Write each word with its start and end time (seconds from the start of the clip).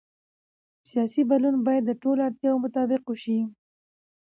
سیاسي 0.89 1.21
بدلون 1.29 1.55
باید 1.67 1.83
د 1.85 1.91
ټولنې 2.01 2.23
اړتیاوو 2.27 2.63
مطابق 2.65 3.01
وشي 3.07 3.39